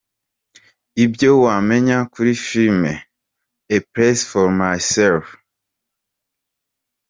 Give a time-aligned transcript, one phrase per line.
[1.03, 2.91] Ibyo wamenya kuri filime
[3.75, 5.25] �?A Place for Myself’.